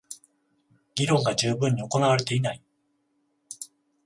[0.95, 2.63] 議論が充分に行われていない